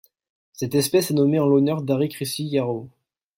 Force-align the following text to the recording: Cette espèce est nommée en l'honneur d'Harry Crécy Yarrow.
Cette 0.53 0.73
espèce 0.73 1.11
est 1.11 1.13
nommée 1.13 1.37
en 1.37 1.45
l'honneur 1.45 1.83
d'Harry 1.83 2.09
Crécy 2.09 2.45
Yarrow. 2.47 2.89